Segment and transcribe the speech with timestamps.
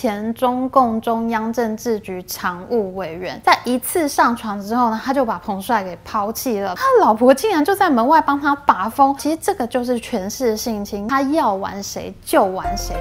[0.00, 6.74] 前中共中央政治局常务委员，在一次上床之后呢，他就把彭帅给抛弃了。
[6.74, 9.14] 他老婆竟然就在门外帮他把风。
[9.18, 12.96] 其实这个就是权势性侵，他要玩谁就玩谁。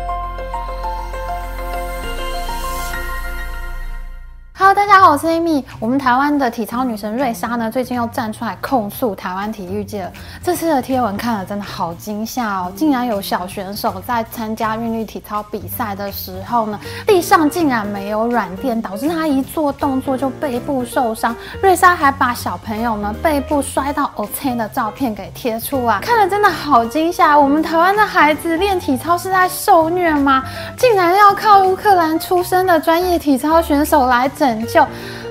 [4.62, 5.64] Hello，大家好，我是 Amy。
[5.80, 10.12] 我们台湾的体操女神瑞莎呢，最近又站出来控诉台湾体育界了。
[10.44, 21.34] 这次的贴文看了真的好惊吓哦，竟然有小选手在参加韵律体操比赛的时候呢，地上竟然没有软垫，导致他一做动作就背部受伤。
[21.62, 27.40] 瑞莎还把小朋友呢背部摔到 OK 的照片给贴出来，看了真的好惊吓。
[27.40, 30.44] 我们台湾的孩子练体操是在受虐吗？
[30.76, 34.49] 竟然要靠乌克兰出身的专业体操选手来整。
[34.50, 34.86] 成就，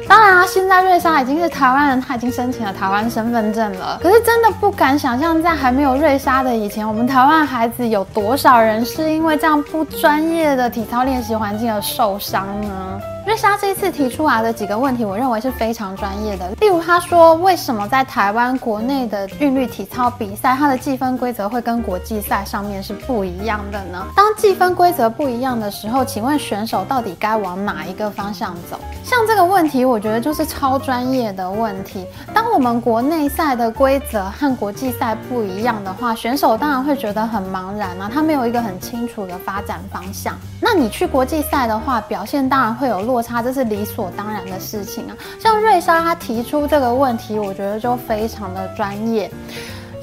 [0.08, 3.98] 当然啊，现在瑞莎已经是台湾人，她已经申请了台湾身份证了。
[4.02, 13.00] 可是真的不敢想象，在还没有瑞莎的以前，我们台湾孩子有多少人是因为这样不专业的体操练习环境而受伤呢？
[13.28, 16.48] 瑞莎这一次提出来的几个问题，我认为是非常专业的。
[16.62, 24.02] 例如，他说为什么在台湾国内的韵律体操比赛，它的计分规则会跟国际赛上面是不一样的呢？
[24.16, 28.80] 当计分规则不一样的时候，请问选手到底该往哪一个方向走？
[29.04, 32.06] 像这个问题，我觉得就是超专业的问题。
[32.32, 40.34] 当我们国内赛的规则和国际赛不一样的话，选手当然会觉得很茫然啊，他没有一个很清楚的发展方向。
[40.62, 43.17] 那你去国际赛的话，表现当然会有落。
[43.22, 45.16] 差，这是理所当然的事情啊。
[45.40, 49.30] 像瑞莎她提出这个问题，我觉得就非常的专业。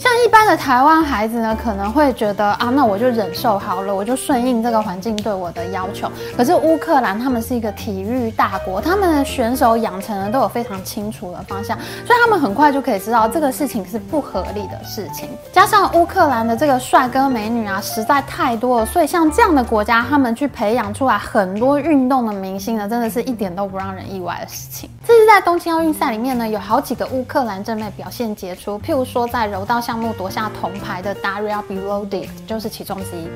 [0.05, 6.07] 像一般的台湾孩子呢，可能会觉得啊，那我就忍受好了，我就顺应这个环境对我的要求。
[6.37, 15.27] 可是乌克兰他们是一个体育大国，他们的选手养成的都有非常清楚的方向，所以他们很快就可以知道这个事情是不合理的事情。
[15.51, 24.87] 加上乌克兰的这个帅哥美女啊，实在太多了，所以像这样的国家，他们去培养出来很多运动的明星呢，真的是一点都不让人意外的事情。
[25.07, 33.29] 这是在东京奥运赛里面呢，有好几个乌克兰正妹表现杰出，譬如说在柔道项目夺下铜牌的 Daria Bilodiq 就是其中之一。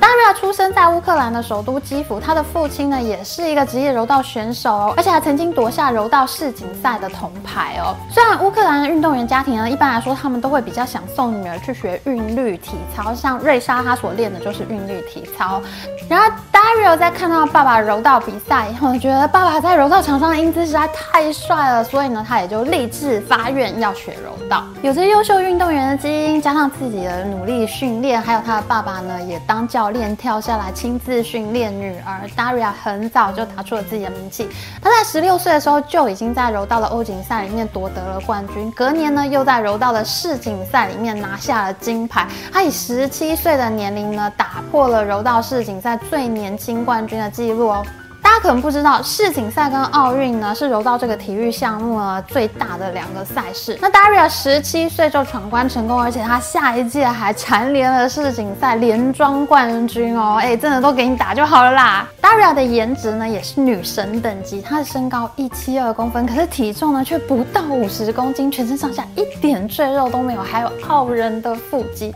[0.00, 7.94] Daria 出生在乌克兰的首都基辅，她的父亲呢也是一个职业柔道选手哦，而且还曾经夺下柔道世锦赛的铜牌哦。
[8.10, 15.60] 虽然乌克兰的运动员家庭呢，一般来说他们都会比较想送女儿去学韵律体操，像瑞莎她所练的就是韵律体操。
[16.08, 24.64] 然后 Daria 在看到爸爸柔道比赛以后，觉得爸爸在柔道场上的英姿实在太帅了，所以呢，他也就立志发愿要学柔道。
[24.82, 32.28] 有着优秀运动员的基因，加上自己的努力训练，还有他的爸爸呢，也当教练跳下来亲自训练女儿。
[32.36, 34.48] Daria 很早就打出了自己的名气，
[34.80, 42.26] 他在十六岁的时候就已经在柔道的欧锦赛里面夺得了冠军，隔年呢，又在柔道的世锦赛里面拿下了金牌。
[42.52, 47.86] 他以十七岁的年龄呢，打破了柔道世锦赛最年轻冠军的记录哦。
[48.32, 53.78] 大家可能不知道，世锦赛跟奥运呢是柔道这个体育项目呢最大的两个赛事。
[53.78, 60.38] 那 Daria 十七岁就闯关成功，而且他下一届还蝉联了世锦赛连庄冠军哦！
[60.40, 62.08] 哎，真的都给你打就好了啦。
[62.22, 72.14] Daria 的颜值呢也是女神等级，她的身高一七二公分，可是体重呢却不到五十公斤，全身上下一点赘肉都没有，还有傲人的腹肌。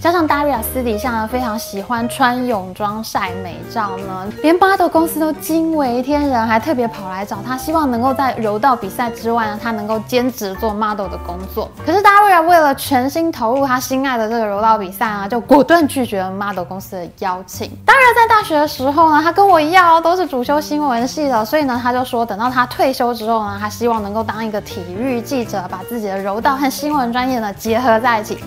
[0.00, 11.68] 加上 Daria 私底下呢非常喜欢穿泳装晒美照呢，连 model 公司都惊为天人，还特别跑来找他，希望能够在柔道比赛之外呢，他能够兼职做 model 的工作。
[11.84, 17.66] 可是 Daria 为了全心投入他心爱的这个柔道比赛啊，就果断拒绝了 model 公司的邀请。
[17.84, 28.38] Daria 在大学的时候呢，他跟我一样都是主修新闻系的，所以呢，他就说等到他退休之后呢，他希望能够当一个体育记者，把自己的柔道和新闻专业呢结合在一起。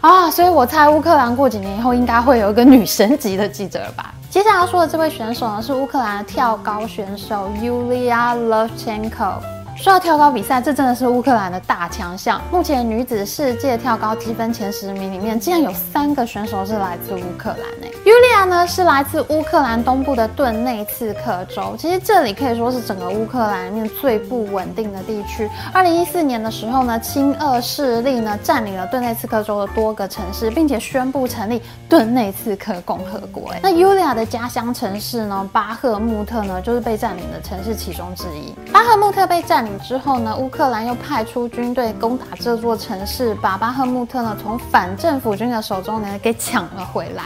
[0.00, 4.14] 啊，所以我猜乌克兰过几年以后应该会有一个女神级的记者吧？
[4.30, 9.59] 接下来要说的这位选手呢，是乌克兰的跳高选手 Yulia Lovchenko。
[9.80, 12.38] 说到跳高比赛，这真的是乌克兰的大强项。
[12.52, 17.90] 目前女子世界跳高积分前十名里面，竟然有三个选手是来自乌克兰诶。
[18.04, 25.48] 尤利亚呢是来自乌克兰东部的顿内茨克州，其实这里可以说是整个乌克兰里面最不稳定的地区。
[25.72, 33.50] 二零一四年的时候呢，亲俄势力呢占领了顿内茨克州的多个城市，并且宣布成立顿内茨克共和国。
[33.62, 38.54] 那尤利亚的家乡城市呢，巴赫穆特呢，就是被占领的城市其中之一。
[38.70, 39.69] 巴赫穆特被占领。
[39.78, 47.24] 之后呢，乌克兰又派出军队攻打这座城市，把巴赫穆特呢从反政府军的手中呢给抢了回来。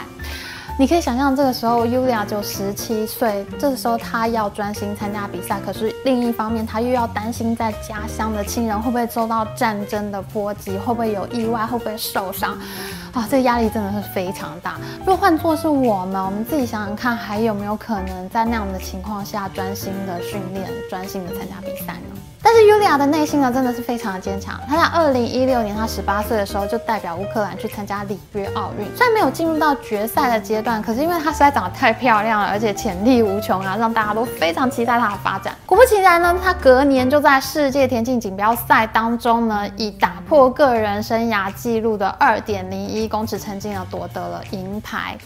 [0.76, 12.58] 你可以想象，这个时候尤利亚就十七岁，这时候他要专心参加比赛，可是另一方面他又要担心在家乡的亲人会不会受到战争的波及，会不会有意外，会不会受伤。
[13.12, 14.75] 啊，这压力真的是非常大。
[14.99, 22.24] 如果换作是我们，我们自己想想看，还有没有可能在那样的情况下专心的训练、专心的参加比赛呢？
[22.44, 24.61] 但是尤利娅的内心呢，真的是非常的坚强。
[24.69, 35.55] 她在二零一六年，她十八岁的时候就代表乌克兰去参加里约奥运，虽然没有进入到决赛的阶段，可是因为她实在长得太漂亮了，而且潜力无穷啊，让大家都非常期待她的发展。
[35.64, 45.17] 果不其然呢，她隔年就在世界田径锦标赛当中呢，以打破个人生涯纪录的二点零一公尺成绩呢，夺得了银牌。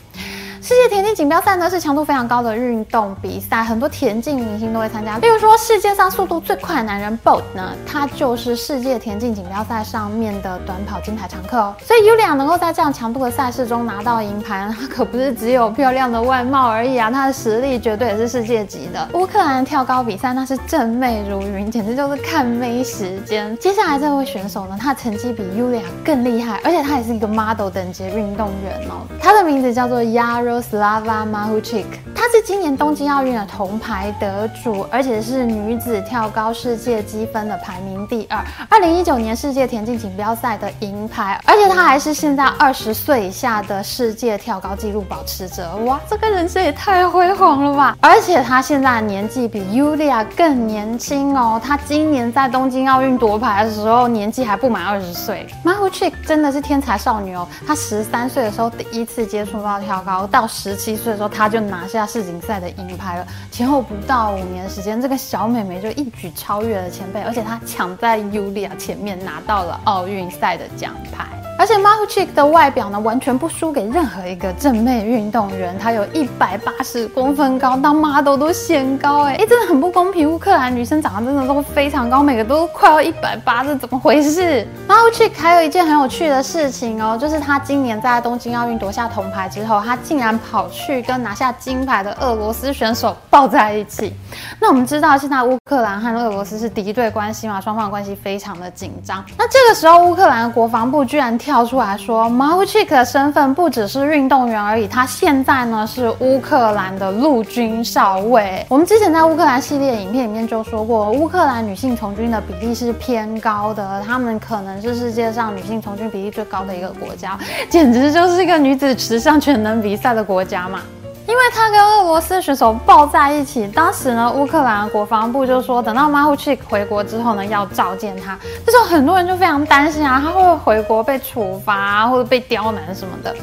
[0.69, 5.17] 世界田径锦标赛呢，是强度非常高的运动比赛，很多田径明星都会参加。
[5.17, 11.75] 例如说，世界上速度最快的男人 Bolt 呢，他就是世界田径锦标赛上面的短跑金牌常客哦。
[11.83, 19.09] 所以尤利娅能够在这样强度的赛事中拿到银牌，他可不是只有漂亮的外貌而已啊，他的实力绝对也是世界级的。
[19.15, 23.57] 乌克兰跳高比赛那是正妹如云，简直就是看妹时间。
[23.57, 29.07] 接下来这位选手呢，他的成绩比尤利娅更厉害，而且他也是一个 model 等级运动员哦。
[29.19, 38.45] 他的名字叫做 Yaro Slava Mahuchik，她是今年东京奥运的铜牌得主，而且是女子跳高世界积分的排名第二。
[38.69, 45.77] 二零一九年世界田径锦标赛的银牌，而且她还是现在二十岁以下的世界跳高纪录保持者。
[45.85, 47.97] 哇，这个人生也太辉煌了吧！
[48.01, 51.61] 而且她现在年纪比尤利娅更年轻哦。
[51.63, 55.47] 她今年在东京奥运夺牌的时候，年纪还不满二十岁。
[55.65, 57.47] Mahuchik 真的是天才少女哦。
[57.67, 63.27] 她十三岁的时候第一次接触到跳高，到十七岁的时候，她就拿下世锦赛的银牌了。
[63.51, 71.27] 前后不到五年时间，这个小美眉就一举超越了前辈，而且她抢在尤利亚前面拿到了奥运赛的奖牌。
[71.59, 75.77] 而且 Mahuchik 的外表呢，完全不输给任何一个正妹运动员。
[75.77, 80.31] 她有一百八十公分高，当 model 都显高哎、欸，哎、欸，真的很不公平。
[80.31, 94.15] 乌克兰女生长得真的都非常高，每个都快要一百八，这怎么回事？Mahuchik 还有一件很有趣的事情哦，就是她今年在东京奥运夺下铜牌之后，她竟然跑去跟拿下金牌的俄罗斯选手抱在一起。
[94.61, 99.25] 那我们知道现在乌克兰和俄罗斯是敌对关系嘛，双方关系非常的紧张。
[99.37, 108.67] 那这个时候，乌克兰国防部居然跳出来说，Mahuchik 的身份不只是运动员而已，他现在呢是乌克兰的陆军少尉。
[108.69, 117.39] 我们之前在乌克兰系列影片里面就说过，乌克兰女性从军的比例是偏高的，他们可能是世界上女性从军比例最高的一个国家，
[117.71, 120.81] 简直就是一个女子十项全能比赛的国家嘛。
[121.29, 128.39] 因为他跟俄罗斯选手抱在一起，当时呢，乌克兰国防部就说，等到 Mahuchik 回国之后呢，要召见他。
[128.65, 133.37] 这时候很多人就非常担心啊，他会不会回国被处罚，或者被刁难什么的。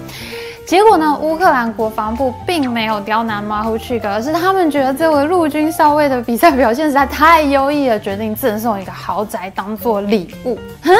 [0.65, 10.57] 结果呢，乌克兰国防部并没有刁难 Mahuchik，而是他们觉得这位陆军少尉的比赛表现实在太优异了，决定赠送一个豪宅当做礼物。
[10.83, 10.91] 哼。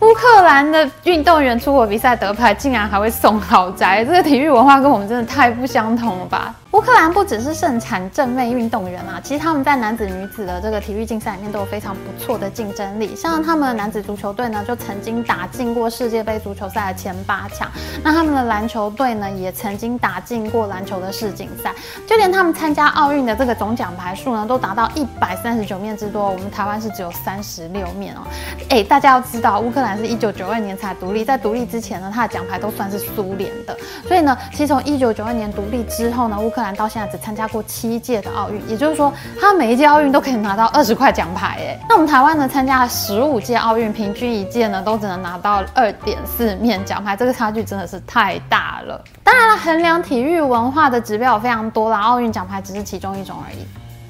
[0.00, 6.54] 乌克兰的运动员出国比赛得牌，竟然还会送豪宅，这个体育文化跟我们真的太不相同了吧？
[6.72, 13.16] 乌克兰不只是盛产正妹运动员啊，其实他们在男子、女子的这个体育竞赛里面都有非常不错的竞争力。
[13.16, 17.66] 像他们的男子足球队呢，就曾经打进过世界杯足球赛的前八强。
[18.04, 21.74] 那他们的篮球队呢，也曾经打进过篮球的世锦赛。
[22.06, 26.30] 就连他们参加奥运的这个总奖牌数呢，都达到一百三十九面之多。
[26.30, 28.20] 我们台湾是只有三十六面哦。
[28.68, 33.74] 哎，大家要知道，乌克兰是一九九二年才独立，在独立之前呢，他的奖牌都算是苏联的。
[34.06, 41.58] 所以呢，其实从一九九二年独立之后呢，乌克兰到现在只参加过七届的奥运，也就是说，他每一届奥运都可以拿到二十块奖牌。
[41.60, 49.02] 哎，那我们台湾呢，参加了十五届奥运，平均一届呢都只能拿到二点四面奖牌，这个差距真的是太大了。
[49.22, 53.58] 当然了，衡量体育文化的指标有非常多啦，奥运奖牌只是其中一种而已。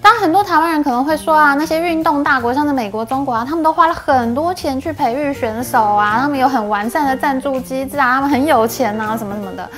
[0.00, 9.68] 当然，很多台湾人可能会说啊，那些运动大国，像是美国、中国啊，他们都花了很多钱去培育选手啊，他们有很完善的赞助机制啊，他们很有钱啊，什么什么的。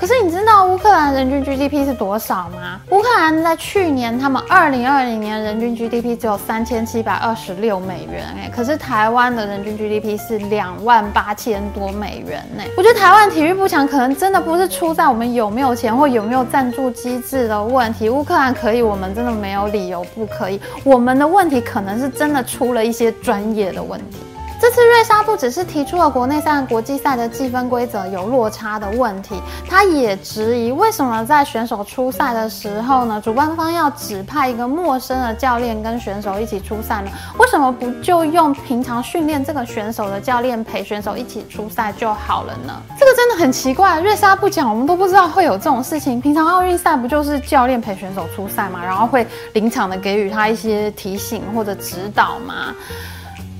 [0.00, 2.80] 可是你知道乌克兰人均 GDP 是多少吗？
[2.88, 12.64] 乌克兰在去年他们二零二零年人均 GDP 只有三千七百二十六美元，哎，可是台湾的人均 GDP 是两万八千多美元呢。
[12.78, 18.08] 我觉得台湾体育不强，可能真的不是出在我们有没有钱或有没有赞助机制的问题。
[18.08, 20.58] 乌克兰可以，我们真的没有理由不可以。
[20.82, 24.16] 我们的问题可能是真的出了一些专业的问题。
[24.60, 37.10] 这次瑞莎不只是提出了国内赛和国际赛的计分规则有落差的问题，他也质疑为什么在选手出赛的时候呢，主办方要指派一个陌生的教练跟选手一起出赛呢？
[37.38, 42.82] 为什么不就用平常训练这个选手的教练陪选手一起出赛就好了呢？
[42.98, 46.20] 这个真的很奇怪，瑞莎不讲，我们都不知道会有这种事情。
[46.20, 48.84] 平常奥运赛不就是教练陪选手出赛吗？
[48.84, 52.74] 然后会临场的给予他一些提醒或者指导吗？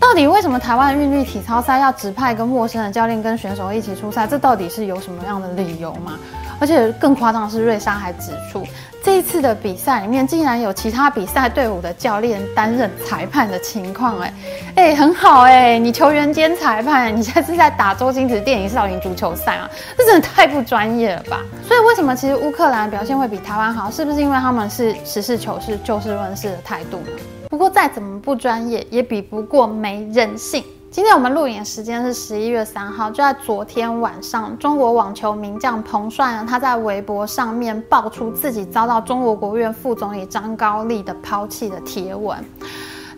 [0.01, 4.27] 到底为什么台湾韵律体操赛要指派一个陌生的教练跟选手一起出赛？
[4.27, 6.19] 这到底是有什么样的理由吗？
[6.59, 8.67] 而且更夸张的是，瑞莎还指出，
[9.05, 14.19] 这一次的比赛里面竟然有其他比赛队伍的教练担任裁判的情况。
[14.19, 14.35] 哎，
[14.75, 19.71] 哎，很好哎，你球员兼裁判，你现在是在打周星驰电影少林足球赛啊？
[19.97, 21.41] 这真的太不专业了吧？
[21.67, 23.91] 所以为什么其实乌克兰表现会比台湾好？
[23.91, 27.40] 是不是因为他们是实事求是、就事论事的态度呢？
[27.51, 30.63] 不过再怎么不专业，也比不过没人性。
[30.89, 42.39] 今天我们录影的时间是十一月三号，就在昨天晚上，中国网球名将彭帅，他在微博上面爆出自己遭到中国国务院副总理张高丽的抛弃的贴文。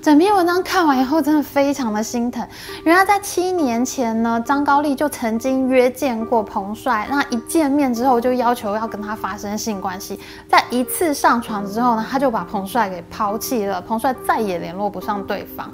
[0.02, 2.44] 整篇文章看完以后，真的非常的心疼。
[2.82, 10.18] 原来在七年前呢，张高丽就曾经约见过彭帅，那一见面之后就要求要跟他发生性关系，
[10.48, 15.72] 在一次上床之后呢，他就把彭帅给抛弃了，彭帅再也联络不上对方。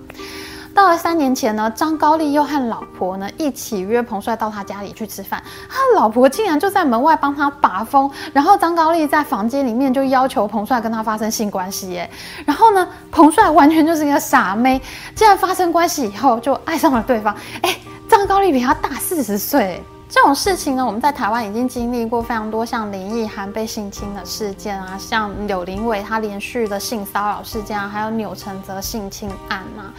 [0.78, 12.08] 到了三年前呢，张高丽又和老婆呢一起约彭帅到他家里去吃饭，他老婆竟然就在门外帮他把风，然后张高丽在房间里面就要求彭帅跟他发生性关系，耶。
[12.46, 14.80] 然后呢，彭帅完全就是一个傻妹，
[15.16, 17.76] 竟然发生关系以后就爱上了对方，哎，
[18.08, 29.90] 张高丽比他大四十岁，这种事情呢，我们在台湾已经经历过非常多，像林奕含被性侵的事件啊，像柳林伟他连续的性骚扰事件啊，还有钮承泽性侵案啊。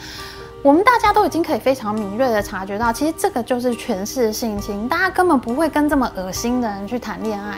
[0.62, 7.58] 我们大家都已经可以非常敏锐地察觉到，其实这个就是权势性侵，大家根本不会跟这么恶心的人去谈恋爱。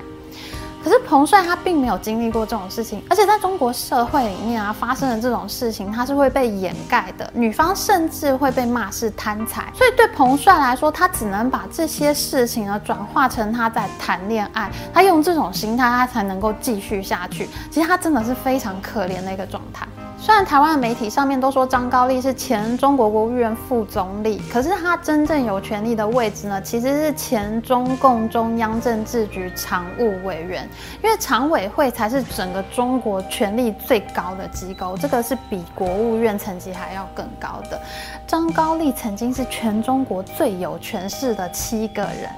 [0.83, 9.71] 可是彭帅他并没有经历过这种事情，而且在中国社会里面啊，发生的这种事情，他是会被掩盖的，女方甚至会被骂是贪财。
[9.75, 17.49] 所以对彭帅来说，他只能把这些事情呢转化成他在谈恋爱，他用这种心态，他才能够继续下去。
[17.71, 19.87] 其实他真的是非常可怜的一个状态。
[20.23, 30.69] 虽然台湾媒体上面都说张高丽是前中国国务院副总理，可是他真正有权力的位置呢，其实是前中共中央政治局常务委员，
[31.03, 37.81] 因为常委会才是整个中国权力最高的机构，这个是比国务院层级还要更高的。
[38.27, 42.29] 张高丽曾经是全中国最有权势的七个人，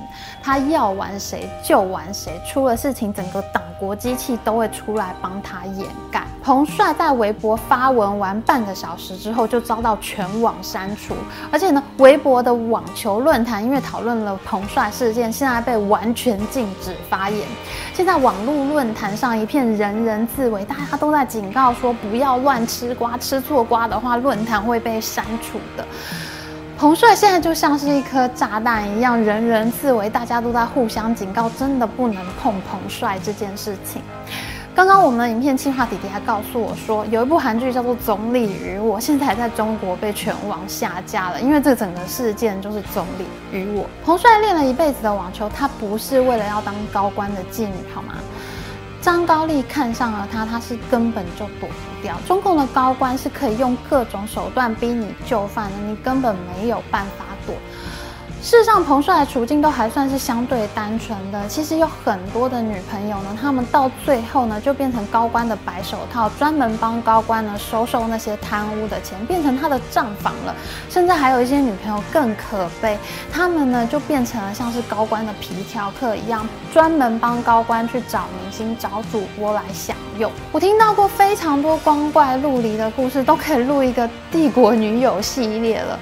[0.41, 6.23] 他要玩谁就玩谁，出了事情整个党国机器都会出来帮他掩盖。
[6.41, 11.15] 彭帅在微博发文完半个小时之后，就遭到全网删除。
[11.51, 17.47] 而且呢，微博的网球论坛因为讨论了彭帅事件，现在被完全禁止发言。
[17.91, 25.83] 现在网络论坛上一片人人自危，大家都在警告说不要乱吃瓜，吃错瓜的话，论坛会被删除的。
[26.77, 33.99] 彭帅现在就像是一颗炸弹一样，人人自危，大家都在互相警告，真的不能碰彭帅这件事情。
[34.75, 43.87] 刚刚我们的影片企划弟弟还告诉我说，有一部韩剧叫做《总理与我》，现在在中国被全网下架了，因为这整个事件就是总理与我。
[44.03, 48.15] 彭帅练了一辈子的网球，他不是为了要当高官的妓女，好吗？
[48.99, 52.15] 张高丽看上了他，他是根本就躲不掉。
[52.25, 57.25] 中共的高官是可以用各种手段逼你就范的，你根本没有办法。
[58.43, 61.47] 事实上，彭帅的处境都还算是相对单纯的。
[61.47, 70.53] 其实有很多的女朋友呢，他们到最后呢，就变成高官的白手套，专门帮高官呢收受那些贪污的钱，变成他的账房了。
[70.89, 72.99] 甚至还有一些女朋友更可悲，
[73.31, 80.29] 他们呢就变成了像是高官的皮条客一样，专门帮高官去找明星、找主播来享用。
[80.51, 85.97] 我听到过非常多光怪陆离的故事，都可以录一个帝国女友系列了。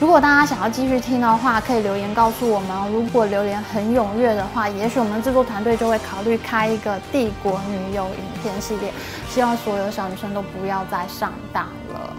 [0.00, 2.88] 如果大家想要继续听的话，可以留言告诉我们哦。
[2.92, 8.92] 如果留言很踊跃的话，也许我们制作团队就会考虑开一个帝国女友影片系列。
[9.28, 12.12] 希望所有小女生都不要再上当了。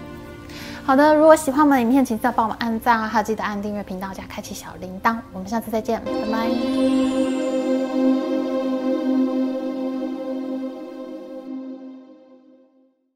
[0.84, 5.16] 好的，如果喜欢我们的影片，请记得帮我们按赞啊，还有记得按订阅频道加开启小铃铛。
[5.32, 7.49] 我们下次再见，拜拜。